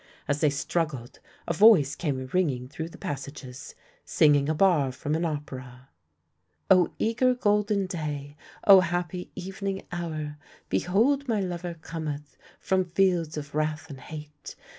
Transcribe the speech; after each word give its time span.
As 0.27 0.39
they 0.41 0.49
struggled, 0.49 1.19
a 1.47 1.53
voice 1.53 1.95
came 1.95 2.27
ringing 2.33 2.67
through 2.67 2.89
the 2.89 2.97
passages, 2.97 3.75
singing 4.03 4.49
a 4.49 4.55
bar 4.55 4.91
from 4.91 5.13
an 5.13 5.23
opera 5.25 5.89
—"Oh 6.71 6.91
eager 6.97 7.35
golden 7.35 7.85
day, 7.85 8.35
Oh 8.63 8.79
happy 8.79 9.29
evening 9.35 9.83
hour! 9.91 10.37
Behold 10.69 11.27
my 11.27 11.39
lover 11.39 11.75
cometh 11.75 12.35
from 12.59 12.83
fields 12.83 13.37
of 13.37 13.53
wrath 13.53 13.91
and 13.91 13.99
hate! 14.01 14.55